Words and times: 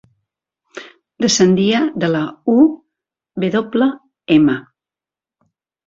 Descendia 1.25 1.83
de 2.05 2.11
la 2.15 2.23
UWM. 2.55 4.51